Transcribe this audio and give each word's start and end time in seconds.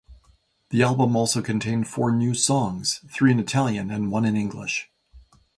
The 0.69 0.81
album 0.81 1.15
also 1.15 1.43
contained 1.43 1.87
four 1.87 2.11
new 2.11 2.33
songs; 2.33 3.01
three 3.11 3.31
in 3.31 3.39
Italian 3.39 3.91
and 3.91 4.11
one 4.11 4.25
in 4.25 4.35
English. 4.35 4.89